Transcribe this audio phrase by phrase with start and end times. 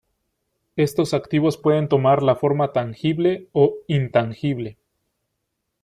[0.77, 4.79] Estos activos pueden tomar la forma tangible o intangible.